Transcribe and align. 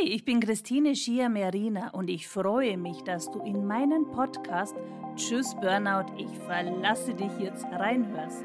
Hi, 0.00 0.08
ich 0.08 0.24
bin 0.24 0.40
Christine 0.40 0.94
Schier-Merina 0.94 1.90
und 1.90 2.08
ich 2.08 2.28
freue 2.28 2.76
mich, 2.76 3.02
dass 3.02 3.30
du 3.30 3.40
in 3.40 3.66
meinen 3.66 4.10
Podcast 4.10 4.76
Tschüss 5.16 5.54
Burnout, 5.60 6.12
ich 6.16 6.28
verlasse 6.46 7.14
dich 7.14 7.32
jetzt 7.38 7.64
reinhörst. 7.64 8.44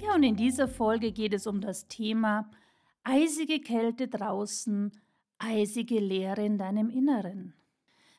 Ja, 0.00 0.14
und 0.14 0.22
in 0.22 0.36
dieser 0.36 0.68
Folge 0.68 1.12
geht 1.12 1.32
es 1.32 1.46
um 1.46 1.60
das 1.60 1.88
Thema 1.88 2.50
eisige 3.02 3.60
Kälte 3.60 4.08
draußen, 4.08 4.92
eisige 5.38 5.98
Leere 5.98 6.44
in 6.44 6.58
deinem 6.58 6.90
Inneren. 6.90 7.54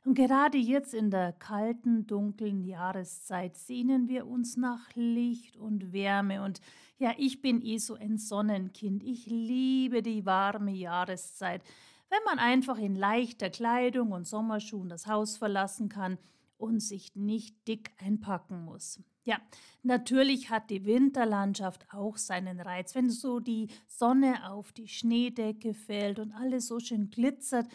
Und 0.05 0.13
gerade 0.15 0.57
jetzt 0.57 0.93
in 0.93 1.11
der 1.11 1.33
kalten, 1.33 2.07
dunklen 2.07 2.63
Jahreszeit 2.63 3.57
sehnen 3.57 4.07
wir 4.07 4.27
uns 4.27 4.55
nach 4.55 4.89
Licht 4.95 5.57
und 5.57 5.91
Wärme. 5.91 6.41
Und 6.41 6.61
ja, 6.97 7.13
ich 7.17 7.41
bin 7.41 7.61
eh 7.61 7.77
so 7.77 7.95
ein 7.95 8.17
Sonnenkind. 8.17 9.03
Ich 9.03 9.25
liebe 9.25 10.01
die 10.01 10.25
warme 10.25 10.71
Jahreszeit, 10.71 11.63
wenn 12.09 12.23
man 12.25 12.39
einfach 12.39 12.77
in 12.77 12.95
leichter 12.95 13.49
Kleidung 13.49 14.11
und 14.11 14.25
Sommerschuhen 14.25 14.89
das 14.89 15.05
Haus 15.05 15.37
verlassen 15.37 15.89
kann 15.89 16.17
und 16.57 16.79
sich 16.79 17.15
nicht 17.15 17.67
dick 17.67 17.91
einpacken 17.97 18.63
muss. 18.63 19.01
Ja, 19.25 19.39
natürlich 19.83 20.49
hat 20.49 20.69
die 20.69 20.85
Winterlandschaft 20.85 21.85
auch 21.93 22.17
seinen 22.17 22.59
Reiz, 22.59 22.95
wenn 22.95 23.09
so 23.09 23.39
die 23.39 23.67
Sonne 23.85 24.49
auf 24.49 24.71
die 24.71 24.87
Schneedecke 24.87 25.73
fällt 25.73 26.19
und 26.19 26.31
alles 26.31 26.67
so 26.67 26.79
schön 26.79 27.09
glitzert 27.09 27.67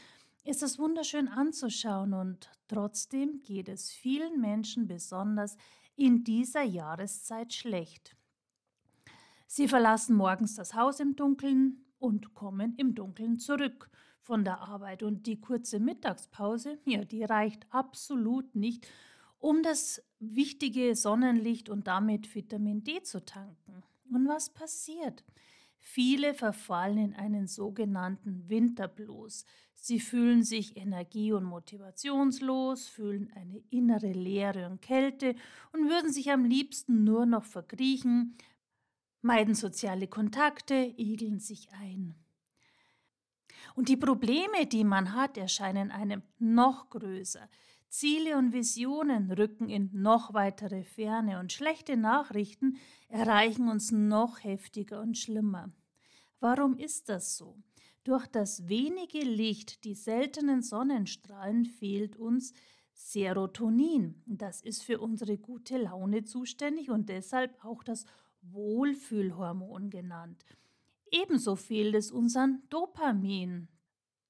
ist 0.44 0.62
es 0.62 0.78
wunderschön 0.78 1.28
anzuschauen 1.28 2.12
und 2.12 2.50
trotzdem 2.68 3.42
geht 3.42 3.68
es 3.68 3.90
vielen 3.90 4.40
Menschen 4.40 4.86
besonders 4.86 5.56
in 5.96 6.22
dieser 6.22 6.62
Jahreszeit 6.62 7.52
schlecht. 7.52 8.14
Sie 9.46 9.68
verlassen 9.68 10.16
morgens 10.16 10.54
das 10.54 10.74
Haus 10.74 11.00
im 11.00 11.16
Dunkeln 11.16 11.84
und 11.98 12.34
kommen 12.34 12.74
im 12.76 12.94
Dunkeln 12.94 13.38
zurück 13.38 13.90
von 14.20 14.44
der 14.44 14.60
Arbeit 14.60 15.02
und 15.02 15.26
die 15.26 15.40
kurze 15.40 15.80
Mittagspause, 15.80 16.78
ja, 16.86 17.04
die 17.04 17.24
reicht 17.24 17.66
absolut 17.70 18.54
nicht, 18.54 18.86
um 19.38 19.62
das 19.62 20.02
wichtige 20.18 20.94
Sonnenlicht 20.96 21.68
und 21.68 21.86
damit 21.86 22.34
Vitamin 22.34 22.82
D 22.84 23.02
zu 23.02 23.24
tanken. 23.24 23.82
Und 24.10 24.26
was 24.26 24.50
passiert? 24.50 25.24
Viele 25.86 26.32
verfallen 26.32 26.96
in 26.96 27.14
einen 27.14 27.46
sogenannten 27.46 28.48
Winterblues. 28.48 29.44
Sie 29.74 30.00
fühlen 30.00 30.42
sich 30.42 30.78
energie- 30.78 31.34
und 31.34 31.44
motivationslos, 31.44 32.88
fühlen 32.88 33.30
eine 33.34 33.62
innere 33.68 34.10
Leere 34.12 34.66
und 34.70 34.80
Kälte 34.80 35.36
und 35.72 35.90
würden 35.90 36.10
sich 36.10 36.30
am 36.30 36.46
liebsten 36.46 37.04
nur 37.04 37.26
noch 37.26 37.44
verkriechen, 37.44 38.34
meiden 39.20 39.54
soziale 39.54 40.08
Kontakte, 40.08 40.94
igeln 40.96 41.38
sich 41.38 41.70
ein. 41.72 42.14
Und 43.74 43.90
die 43.90 43.98
Probleme, 43.98 44.66
die 44.66 44.84
man 44.84 45.12
hat, 45.12 45.36
erscheinen 45.36 45.90
einem 45.90 46.22
noch 46.38 46.88
größer. 46.88 47.46
Ziele 47.88 48.36
und 48.36 48.52
Visionen 48.52 49.30
rücken 49.30 49.68
in 49.68 49.90
noch 49.92 50.34
weitere 50.34 50.82
Ferne 50.82 51.38
und 51.38 51.52
schlechte 51.52 51.96
Nachrichten 51.96 52.76
erreichen 53.08 53.68
uns 53.68 53.92
noch 53.92 54.42
heftiger 54.42 55.00
und 55.00 55.16
schlimmer. 55.16 55.72
Warum 56.40 56.76
ist 56.76 57.08
das 57.08 57.36
so? 57.36 57.62
Durch 58.02 58.26
das 58.26 58.68
wenige 58.68 59.20
Licht, 59.20 59.84
die 59.84 59.94
seltenen 59.94 60.60
Sonnenstrahlen, 60.60 61.64
fehlt 61.64 62.16
uns 62.16 62.52
Serotonin. 62.92 64.22
Das 64.26 64.60
ist 64.60 64.82
für 64.82 65.00
unsere 65.00 65.38
gute 65.38 65.78
Laune 65.78 66.24
zuständig 66.24 66.90
und 66.90 67.08
deshalb 67.08 67.64
auch 67.64 67.82
das 67.82 68.04
Wohlfühlhormon 68.42 69.90
genannt. 69.90 70.44
Ebenso 71.10 71.56
fehlt 71.56 71.94
es 71.94 72.10
unseren 72.10 72.62
Dopamin, 72.68 73.68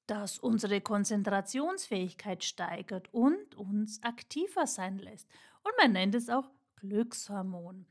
das 0.06 0.38
unsere 0.38 0.81
Konzentrationsfähigkeit 0.81 2.44
steigert 2.44 3.12
und 3.12 3.54
uns 3.54 4.03
aktiver 4.03 4.66
sein 4.66 4.98
lässt. 4.98 5.28
Und 5.62 5.72
man 5.78 5.92
nennt 5.92 6.15
es 6.15 6.28
auch 6.28 6.50
Glückshormon. 6.76 7.87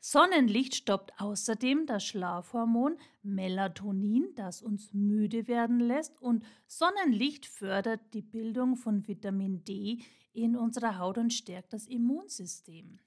Sonnenlicht 0.00 0.76
stoppt 0.76 1.12
außerdem 1.20 1.86
das 1.86 2.04
Schlafhormon 2.04 2.96
Melatonin, 3.22 4.32
das 4.36 4.62
uns 4.62 4.94
müde 4.94 5.48
werden 5.48 5.80
lässt, 5.80 6.20
und 6.22 6.44
Sonnenlicht 6.66 7.46
fördert 7.46 8.00
die 8.14 8.22
Bildung 8.22 8.76
von 8.76 9.08
Vitamin 9.08 9.64
D 9.64 9.98
in 10.32 10.56
unserer 10.56 10.98
Haut 10.98 11.18
und 11.18 11.32
stärkt 11.32 11.72
das 11.72 11.86
Immunsystem. 11.86 13.00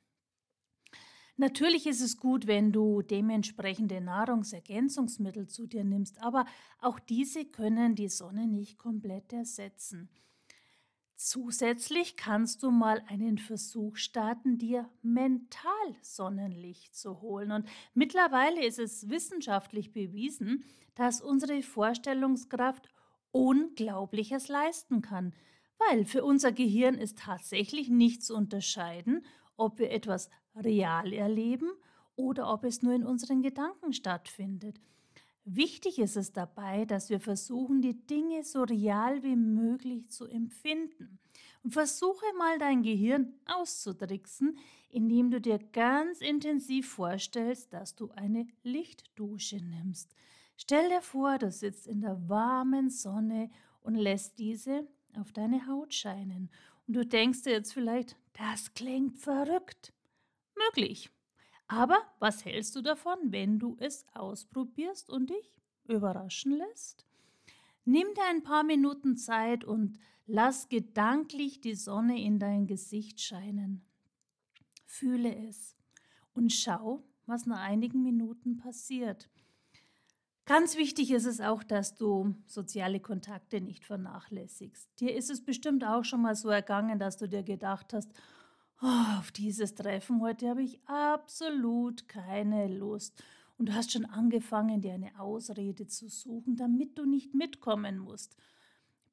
Natürlich 1.42 1.88
ist 1.88 2.02
es 2.02 2.20
gut, 2.20 2.46
wenn 2.46 2.72
du 2.72 3.02
dementsprechende 3.02 4.00
Nahrungsergänzungsmittel 4.00 5.48
zu 5.48 5.66
dir 5.66 5.84
nimmst, 5.84 6.22
aber 6.22 6.46
auch 6.80 7.00
diese 7.00 7.46
können 7.46 7.96
die 7.96 8.10
Sonne 8.10 8.46
nicht 8.46 8.78
komplett 8.78 9.34
ersetzen. 9.34 10.08
Zusätzlich 11.16 12.16
kannst 12.16 12.62
du 12.62 12.70
mal 12.70 13.02
einen 13.08 13.40
Versuch 13.40 13.96
starten, 13.96 14.60
dir 14.60 14.88
mental 15.02 15.72
Sonnenlicht 16.04 16.96
zu 16.96 17.22
holen. 17.22 17.52
Und 17.52 17.68
mittlerweile 17.96 18.64
ist 18.64 18.78
es 18.78 19.10
wissenschaftlich 19.10 19.94
bewiesen, 19.94 20.64
dass 20.94 21.22
unsere 21.22 21.64
Vorstellungskraft 21.64 22.88
Unglaubliches 23.32 24.48
leisten 24.48 25.02
kann. 25.02 25.34
Weil 25.90 26.06
für 26.06 26.24
unser 26.24 26.52
Gehirn 26.52 27.00
ist 27.00 27.18
tatsächlich 27.18 27.90
nicht 27.90 28.24
zu 28.24 28.36
unterscheiden, 28.36 29.26
ob 29.62 29.78
wir 29.78 29.92
etwas 29.92 30.30
real 30.56 31.14
erleben 31.14 31.72
oder 32.16 32.52
ob 32.52 32.64
es 32.64 32.82
nur 32.82 32.94
in 32.94 33.06
unseren 33.06 33.42
Gedanken 33.42 33.94
stattfindet. 33.94 34.82
Wichtig 35.46 36.00
ist 36.00 36.18
es 36.18 36.34
dabei, 36.34 36.86
dass 36.86 37.10
wir 37.10 37.20
versuchen, 37.20 37.82
die 37.82 38.06
Dinge 38.06 38.44
so 38.44 38.64
real 38.64 39.24
wie 39.24 39.36
möglich 39.36 40.10
zu 40.10 40.28
empfinden. 40.28 41.20
Und 41.64 41.74
versuche 41.74 42.26
mal 42.38 42.58
dein 42.58 42.82
Gehirn 42.82 43.34
auszutricksen, 43.46 44.58
indem 44.90 45.30
du 45.32 45.40
dir 45.40 45.60
ganz 45.60 46.22
intensiv 46.22 46.90
vorstellst, 46.90 47.72
dass 47.72 47.96
du 47.96 48.10
eine 48.12 48.48
Lichtdusche 48.64 49.58
nimmst. 49.58 50.14
Stell 50.58 50.90
dir 50.90 51.02
vor, 51.02 51.38
du 51.38 51.52
sitzt 51.52 51.88
in 51.88 52.02
der 52.02 52.30
warmen 52.30 52.90
Sonne 52.90 53.50
und 53.82 53.96
lässt 53.96 54.38
diese 54.38 54.88
auf 55.18 55.32
deine 55.32 55.68
Haut 55.68 55.94
scheinen. 55.94 56.50
Und 56.88 56.96
du 56.96 57.06
denkst 57.06 57.44
dir 57.44 57.54
jetzt 57.54 57.74
vielleicht, 57.74 58.18
das 58.34 58.74
klingt 58.74 59.18
verrückt. 59.18 59.94
Möglich. 60.68 61.10
Aber 61.68 61.98
was 62.20 62.44
hältst 62.44 62.76
du 62.76 62.82
davon, 62.82 63.18
wenn 63.32 63.58
du 63.58 63.78
es 63.80 64.06
ausprobierst 64.14 65.10
und 65.10 65.30
dich 65.30 65.62
überraschen 65.88 66.52
lässt? 66.52 67.06
Nimm 67.86 68.14
dir 68.14 68.26
ein 68.30 68.44
paar 68.44 68.64
Minuten 68.64 69.18
Zeit 69.18 69.64
und 69.64 69.98
lass 70.28 70.70
gedanklich 70.70 71.62
die 71.62 71.76
Sonne 71.76 72.22
in 72.22 72.40
dein 72.40 72.68
Gesicht 72.68 73.22
scheinen. 73.22 73.86
Fühle 74.86 75.34
es 75.48 75.78
und 76.34 76.52
schau, 76.52 77.04
was 77.26 77.46
nach 77.46 77.62
einigen 77.62 78.04
Minuten 78.04 78.58
passiert. 78.58 79.30
Ganz 80.46 80.76
wichtig 80.76 81.12
ist 81.12 81.26
es 81.26 81.40
auch, 81.40 81.64
dass 81.64 81.96
du 81.96 82.36
soziale 82.48 83.00
Kontakte 83.00 83.62
nicht 83.62 83.86
vernachlässigst. 83.86 84.90
Dir 85.00 85.16
ist 85.16 85.30
es 85.30 85.46
bestimmt 85.46 85.84
auch 85.84 86.04
schon 86.04 86.22
mal 86.22 86.36
so 86.36 86.50
ergangen, 86.50 87.00
dass 87.00 87.18
du 87.18 87.28
dir 87.28 87.44
gedacht 87.44 87.94
hast, 87.94 88.12
oh, 88.82 89.20
auf 89.20 89.32
dieses 89.32 89.76
Treffen 89.76 90.22
heute 90.22 90.50
habe 90.50 90.64
ich 90.64 90.80
absolut 90.88 92.08
keine 92.08 92.68
Lust. 92.68 93.24
Und 93.58 93.70
du 93.70 93.76
hast 93.76 93.92
schon 93.92 94.06
angefangen, 94.06 94.82
dir 94.82 94.94
eine 94.94 95.20
Ausrede 95.20 95.86
zu 95.86 96.10
suchen, 96.10 96.56
damit 96.56 96.98
du 96.98 97.06
nicht 97.06 97.36
mitkommen 97.36 98.00
musst. 98.00 98.36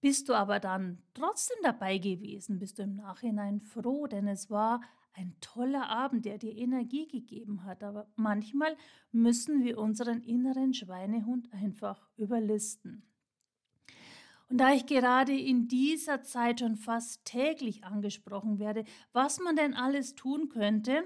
Bist 0.01 0.29
du 0.29 0.35
aber 0.35 0.59
dann 0.61 1.03
trotzdem 1.13 1.59
dabei 1.63 1.99
gewesen, 1.99 2.59
bist 2.59 2.79
du 2.79 2.85
im 2.85 2.97
Nachhinein 2.97 3.61
froh, 3.61 4.07
denn 4.07 4.29
es 4.29 4.49
war 4.49 4.81
ein 5.15 5.35
toller 5.41 5.89
Abend, 5.89 6.25
der 6.25 6.39
dir 6.39 6.57
Energie 6.57 7.09
gegeben 7.09 7.65
hat. 7.65 7.83
Aber 7.83 8.11
manchmal 8.17 8.77
müssen 9.11 9.65
wir 9.65 9.79
unseren 9.79 10.23
inneren 10.23 10.75
Schweinehund 10.75 11.53
einfach 11.53 12.09
überlisten. 12.17 13.03
Und 14.49 14.59
da 14.59 14.73
ich 14.73 14.87
gerade 14.87 15.39
in 15.39 15.69
dieser 15.69 16.23
Zeit 16.23 16.61
schon 16.61 16.77
fast 16.77 17.25
täglich 17.25 17.85
angesprochen 17.85 18.59
werde, 18.59 18.85
was 19.13 19.41
man 19.41 19.57
denn 19.57 19.75
alles 19.75 20.15
tun 20.15 20.49
könnte, 20.49 21.05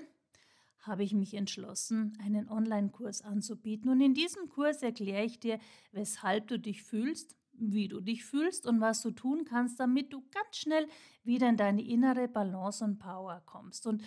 habe 0.79 1.05
ich 1.05 1.15
mich 1.15 1.35
entschlossen, 1.35 2.17
einen 2.23 2.49
Online-Kurs 2.49 3.23
anzubieten. 3.23 3.91
Und 3.91 4.01
in 4.01 4.15
diesem 4.15 4.49
Kurs 4.49 4.83
erkläre 4.83 5.25
ich 5.25 5.41
dir, 5.41 5.59
weshalb 5.93 6.49
du 6.49 6.59
dich 6.59 6.83
fühlst, 6.83 7.37
wie 7.55 7.89
du 7.89 8.01
dich 8.01 8.25
fühlst 8.25 8.67
und 8.67 8.81
was 8.81 9.03
du 9.03 9.11
tun 9.11 9.45
kannst, 9.45 9.81
damit 9.81 10.13
du 10.13 10.23
ganz 10.31 10.57
schnell 10.57 10.87
wieder 11.25 11.49
in 11.49 11.57
deine 11.57 11.83
innere 11.83 12.29
Balance 12.29 12.85
und 12.85 12.99
Power 12.99 13.43
kommst. 13.47 13.87
Und 13.87 14.03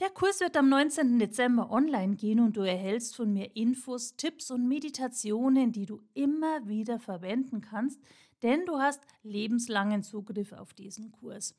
der 0.00 0.10
Kurs 0.10 0.40
wird 0.40 0.56
am 0.56 0.70
19. 0.70 1.18
Dezember 1.18 1.70
online 1.70 2.16
gehen 2.16 2.40
und 2.40 2.56
du 2.56 2.62
erhältst 2.62 3.16
von 3.16 3.32
mir 3.32 3.54
Infos, 3.54 4.16
Tipps 4.16 4.50
und 4.50 4.66
Meditationen, 4.66 5.72
die 5.72 5.84
du 5.84 6.00
immer 6.14 6.66
wieder 6.66 6.98
verwenden 6.98 7.60
kannst, 7.60 8.00
denn 8.42 8.64
du 8.64 8.78
hast 8.78 9.02
lebenslangen 9.22 10.02
Zugriff 10.02 10.52
auf 10.52 10.72
diesen 10.72 11.12
Kurs. 11.12 11.54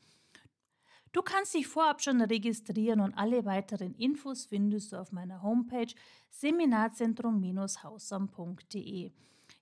Du 1.12 1.22
kannst 1.22 1.54
dich 1.54 1.68
vorab 1.68 2.02
schon 2.02 2.20
registrieren 2.22 3.02
und 3.02 3.14
alle 3.14 3.46
weiteren 3.46 3.94
Infos 3.96 4.46
findest 4.46 4.94
du 4.94 4.98
auf 4.98 5.12
meiner 5.12 5.44
Homepage 5.44 5.94
seminarzentrum-hausam.de. 6.30 9.12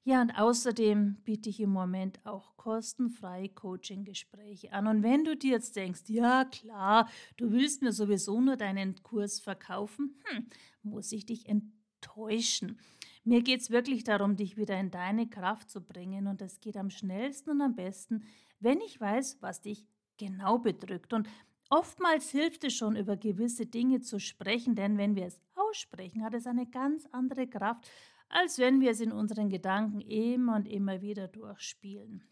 Ja, 0.03 0.21
und 0.21 0.31
außerdem 0.31 1.17
biete 1.23 1.49
ich 1.49 1.59
im 1.59 1.71
Moment 1.71 2.25
auch 2.25 2.55
kostenfreie 2.57 3.49
Coaching-Gespräche 3.49 4.71
an. 4.73 4.87
Und 4.87 5.03
wenn 5.03 5.23
du 5.23 5.35
dir 5.35 5.51
jetzt 5.51 5.75
denkst, 5.75 6.03
ja 6.07 6.45
klar, 6.45 7.09
du 7.37 7.51
willst 7.51 7.81
mir 7.81 7.91
sowieso 7.91 8.39
nur 8.39 8.55
deinen 8.55 9.01
Kurs 9.03 9.39
verkaufen, 9.39 10.15
hm, 10.25 10.47
muss 10.83 11.11
ich 11.11 11.25
dich 11.25 11.47
enttäuschen. 11.47 12.79
Mir 13.23 13.43
geht 13.43 13.61
es 13.61 13.69
wirklich 13.69 14.03
darum, 14.03 14.37
dich 14.37 14.57
wieder 14.57 14.79
in 14.79 14.89
deine 14.89 15.29
Kraft 15.29 15.69
zu 15.69 15.81
bringen. 15.81 16.27
Und 16.27 16.41
das 16.41 16.59
geht 16.59 16.77
am 16.77 16.89
schnellsten 16.89 17.51
und 17.51 17.61
am 17.61 17.75
besten, 17.75 18.23
wenn 18.59 18.79
ich 18.81 18.99
weiß, 18.99 19.37
was 19.41 19.61
dich 19.61 19.85
genau 20.17 20.59
bedrückt. 20.59 21.13
Und 21.13 21.27
oftmals 21.69 22.29
hilft 22.31 22.63
es 22.63 22.73
schon, 22.73 22.95
über 22.95 23.17
gewisse 23.17 23.65
Dinge 23.65 24.01
zu 24.01 24.19
sprechen, 24.19 24.75
denn 24.75 24.97
wenn 24.97 25.15
wir 25.15 25.25
es 25.25 25.41
aussprechen, 25.55 26.23
hat 26.23 26.33
es 26.33 26.47
eine 26.47 26.65
ganz 26.65 27.05
andere 27.11 27.47
Kraft, 27.47 27.89
als 28.29 28.59
wenn 28.59 28.79
wir 28.79 28.91
es 28.91 29.01
in 29.01 29.11
unseren 29.11 29.49
Gedanken 29.49 29.99
immer 30.01 30.55
und 30.55 30.67
immer 30.67 31.01
wieder 31.01 31.27
durchspielen. 31.27 32.23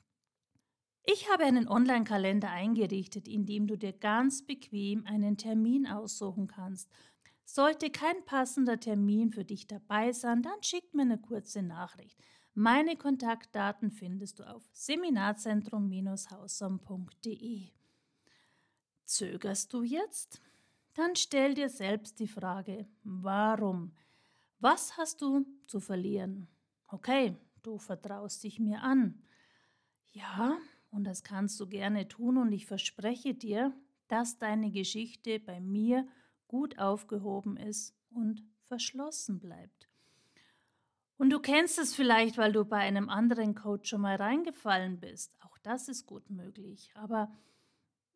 Ich 1.04 1.30
habe 1.32 1.44
einen 1.44 1.68
Online-Kalender 1.68 2.50
eingerichtet, 2.50 3.28
in 3.28 3.46
dem 3.46 3.68
du 3.68 3.78
dir 3.78 3.92
ganz 3.94 4.44
bequem 4.46 5.06
einen 5.06 5.38
Termin 5.38 5.88
aussuchen 5.88 6.48
kannst. 6.48 6.90
Sollte 7.46 7.90
kein 7.90 8.26
passender 8.26 8.78
Termin 8.80 9.32
für 9.32 9.46
dich 9.46 9.68
dabei 9.68 10.12
sein, 10.12 10.44
dann 10.44 10.62
schick 10.62 10.94
mir 10.94 11.04
eine 11.04 11.18
kurze 11.18 11.64
Nachricht. 11.64 12.20
Meine 12.54 12.98
Kontaktdaten 12.98 13.92
findest 13.92 14.40
du 14.40 14.44
auf 14.44 14.68
seminarzentrum-hausam.de. 14.74 17.70
Zögerst 19.06 19.74
du 19.74 19.84
jetzt? 19.84 20.42
Dann 20.94 21.16
stell 21.16 21.54
dir 21.54 21.70
selbst 21.70 22.20
die 22.20 22.28
Frage, 22.28 22.90
warum? 23.04 23.94
Was 24.60 24.98
hast 24.98 25.22
du 25.22 25.46
zu 25.68 25.80
verlieren? 25.80 26.48
Okay, 26.88 27.36
du 27.62 27.78
vertraust 27.78 28.44
dich 28.44 28.60
mir 28.60 28.82
an. 28.82 29.22
Ja, 30.12 30.58
und 30.90 31.04
das 31.04 31.24
kannst 31.24 31.60
du 31.60 31.68
gerne 31.68 32.08
tun 32.08 32.38
und 32.38 32.52
ich 32.52 32.66
verspreche 32.66 33.34
dir, 33.34 33.74
dass 34.08 34.40
deine 34.40 34.72
Geschichte 34.72 35.40
bei 35.40 35.60
mir 35.60 36.08
gut 36.48 36.80
aufgehoben 36.80 37.58
ist 37.58 37.94
und 38.10 38.44
verschlossen 38.64 39.40
bleibt. 39.40 39.90
Und 41.18 41.32
du 41.32 41.40
kennst 41.40 41.78
es 41.80 41.96
vielleicht, 41.96 42.38
weil 42.38 42.52
du 42.52 42.64
bei 42.64 42.78
einem 42.78 43.10
anderen 43.10 43.56
Coach 43.56 43.90
schon 43.90 44.02
mal 44.02 44.16
reingefallen 44.16 45.00
bist. 45.00 45.36
Auch 45.42 45.58
das 45.60 45.88
ist 45.88 46.06
gut 46.06 46.30
möglich. 46.30 46.92
Aber 46.96 47.32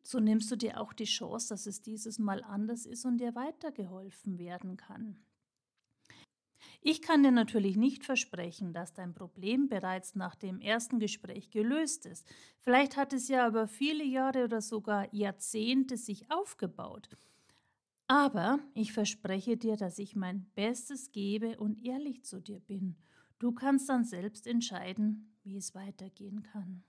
so 0.02 0.20
nimmst 0.20 0.50
du 0.50 0.56
dir 0.56 0.80
auch 0.80 0.92
die 0.92 1.04
Chance, 1.04 1.48
dass 1.50 1.66
es 1.66 1.82
dieses 1.82 2.18
Mal 2.18 2.42
anders 2.42 2.86
ist 2.86 3.04
und 3.04 3.18
dir 3.18 3.34
weitergeholfen 3.34 4.38
werden 4.38 4.76
kann. 4.76 5.24
Ich 6.84 7.00
kann 7.00 7.22
dir 7.22 7.30
natürlich 7.30 7.76
nicht 7.76 8.04
versprechen, 8.04 8.72
dass 8.72 8.92
dein 8.92 9.14
Problem 9.14 9.68
bereits 9.68 10.16
nach 10.16 10.34
dem 10.34 10.60
ersten 10.60 10.98
Gespräch 10.98 11.50
gelöst 11.50 12.06
ist. 12.06 12.26
Vielleicht 12.58 12.96
hat 12.96 13.12
es 13.12 13.28
ja 13.28 13.46
über 13.46 13.68
viele 13.68 14.02
Jahre 14.02 14.44
oder 14.44 14.60
sogar 14.60 15.12
Jahrzehnte 15.14 15.96
sich 15.96 16.28
aufgebaut. 16.32 17.08
Aber 18.08 18.58
ich 18.74 18.92
verspreche 18.92 19.56
dir, 19.56 19.76
dass 19.76 19.98
ich 19.98 20.16
mein 20.16 20.50
Bestes 20.56 21.12
gebe 21.12 21.56
und 21.56 21.84
ehrlich 21.84 22.24
zu 22.24 22.40
dir 22.40 22.58
bin. 22.58 22.96
Du 23.38 23.52
kannst 23.52 23.88
dann 23.88 24.04
selbst 24.04 24.48
entscheiden, 24.48 25.36
wie 25.44 25.56
es 25.56 25.76
weitergehen 25.76 26.42
kann. 26.42 26.82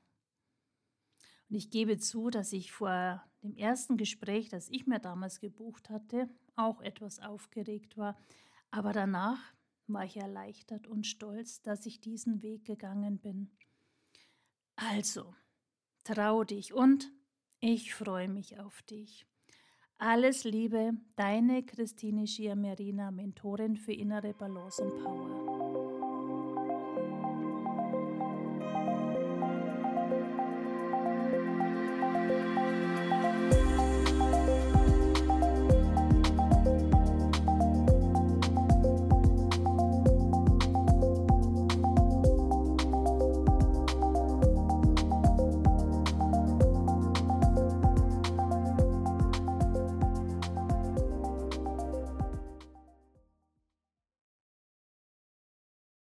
Und 1.50 1.56
ich 1.56 1.70
gebe 1.70 2.00
zu, 2.00 2.32
dass 2.32 2.52
ich 2.52 2.72
vor 2.72 3.24
dem 3.44 3.56
ersten 3.56 3.98
Gespräch, 3.98 4.50
das 4.50 4.70
ich 4.70 4.88
mir 4.88 5.00
damals 5.00 5.40
gebucht 5.40 5.92
hatte, 5.92 6.30
auch 6.56 6.82
etwas 6.82 7.20
aufgeregt 7.20 7.96
war. 7.96 8.18
Aber 8.72 8.92
danach 8.92 9.54
war 9.94 10.06
ich 10.06 10.18
erleichtert 10.18 10.88
und 10.88 11.06
stolz, 11.06 11.62
dass 11.62 11.86
ich 11.86 12.02
diesen 12.02 12.42
Weg 12.42 12.66
gegangen 12.66 13.20
bin. 13.20 13.52
Also, 14.76 15.34
trau 16.04 16.44
dich 16.44 16.74
und 16.74 17.12
ich 17.60 17.94
freue 17.94 18.28
mich 18.28 18.60
auf 18.60 18.82
dich. 18.84 19.26
Alles 19.98 20.44
Liebe, 20.44 20.94
deine 21.16 21.64
Christine 21.64 22.28
Schiamerina, 22.28 23.12
Mentorin 23.12 23.78
für 23.78 23.94
innere 23.94 24.34
Balance 24.34 24.84
und 24.84 25.04
Power. 25.04 25.53